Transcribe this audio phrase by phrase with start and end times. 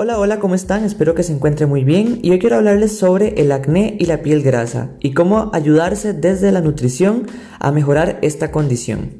[0.00, 0.84] Hola, hola, ¿cómo están?
[0.84, 4.22] Espero que se encuentren muy bien y hoy quiero hablarles sobre el acné y la
[4.22, 7.26] piel grasa y cómo ayudarse desde la nutrición
[7.58, 9.14] a mejorar esta condición.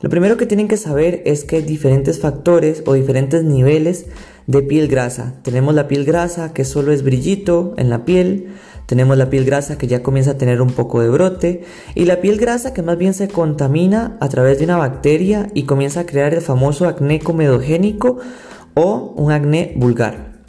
[0.00, 4.06] Lo primero que tienen que saber es que hay diferentes factores o diferentes niveles
[4.48, 5.34] de piel grasa.
[5.44, 8.48] Tenemos la piel grasa que solo es brillito en la piel,
[8.86, 11.62] tenemos la piel grasa que ya comienza a tener un poco de brote
[11.94, 15.62] y la piel grasa que más bien se contamina a través de una bacteria y
[15.62, 18.18] comienza a crear el famoso acné comedogénico
[18.74, 20.42] o un acné vulgar.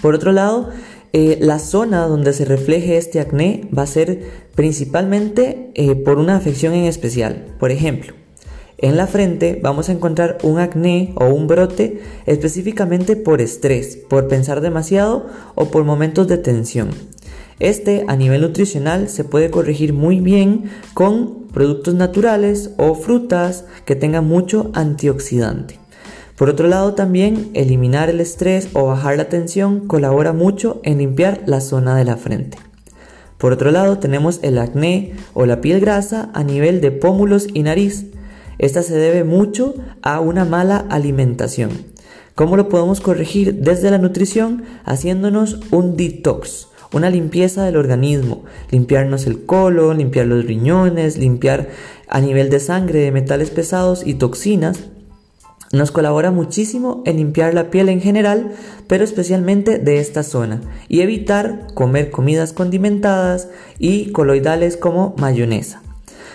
[0.00, 0.70] Por otro lado,
[1.12, 4.22] eh, la zona donde se refleje este acné va a ser
[4.54, 7.46] principalmente eh, por una afección en especial.
[7.58, 8.12] Por ejemplo,
[8.76, 14.28] en la frente vamos a encontrar un acné o un brote específicamente por estrés, por
[14.28, 16.90] pensar demasiado o por momentos de tensión.
[17.58, 23.96] Este a nivel nutricional se puede corregir muy bien con productos naturales o frutas que
[23.96, 25.80] tengan mucho antioxidante.
[26.38, 31.42] Por otro lado también eliminar el estrés o bajar la tensión colabora mucho en limpiar
[31.46, 32.58] la zona de la frente.
[33.38, 37.64] Por otro lado tenemos el acné o la piel grasa a nivel de pómulos y
[37.64, 38.06] nariz.
[38.58, 41.70] Esta se debe mucho a una mala alimentación.
[42.36, 44.62] ¿Cómo lo podemos corregir desde la nutrición?
[44.84, 51.68] Haciéndonos un detox, una limpieza del organismo, limpiarnos el colon, limpiar los riñones, limpiar
[52.06, 54.84] a nivel de sangre de metales pesados y toxinas
[55.72, 58.52] nos colabora muchísimo en limpiar la piel en general,
[58.86, 65.82] pero especialmente de esta zona, y evitar comer comidas condimentadas y coloidales como mayonesa.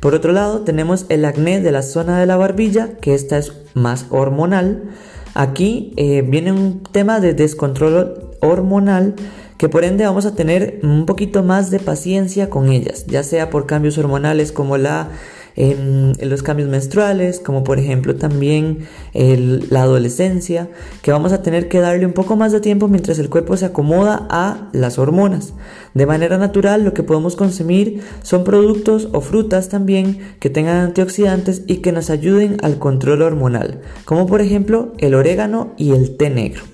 [0.00, 3.54] Por otro lado, tenemos el acné de la zona de la barbilla, que esta es
[3.72, 4.90] más hormonal.
[5.32, 9.14] Aquí eh, viene un tema de descontrol hormonal
[9.56, 13.50] que por ende vamos a tener un poquito más de paciencia con ellas, ya sea
[13.50, 15.08] por cambios hormonales como la
[15.56, 20.68] en, los cambios menstruales, como por ejemplo también la adolescencia,
[21.02, 23.66] que vamos a tener que darle un poco más de tiempo mientras el cuerpo se
[23.66, 25.54] acomoda a las hormonas.
[25.94, 31.62] De manera natural lo que podemos consumir son productos o frutas también que tengan antioxidantes
[31.66, 36.30] y que nos ayuden al control hormonal, como por ejemplo el orégano y el té
[36.30, 36.73] negro.